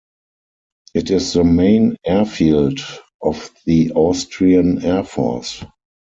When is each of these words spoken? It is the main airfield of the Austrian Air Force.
It 0.95 1.11
is 1.11 1.33
the 1.33 1.43
main 1.43 1.95
airfield 2.03 2.79
of 3.21 3.51
the 3.65 3.91
Austrian 3.91 4.83
Air 4.83 5.03
Force. 5.03 5.63